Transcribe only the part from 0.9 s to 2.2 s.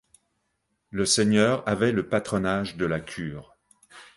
seigneur avait le